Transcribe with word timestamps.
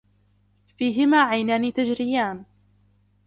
فيهما 0.77 1.21
عينان 1.23 1.73
تجريان 1.73 2.43